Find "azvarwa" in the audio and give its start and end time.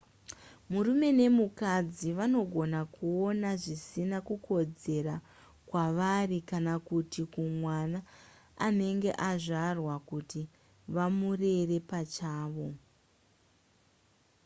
9.29-9.95